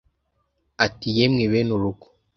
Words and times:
ati 0.85 1.07
yemwe 1.17 1.43
bene 1.51 1.71
urugo 1.77 2.05